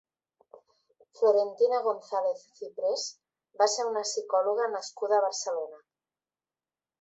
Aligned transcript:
Florentina 1.19 1.81
González 1.87 2.41
Ciprés 2.61 3.03
va 3.63 3.69
ser 3.75 3.85
una 3.91 4.03
psicòloga 4.13 4.67
nascuda 4.73 5.21
a 5.21 5.27
Barcelona. 5.29 5.79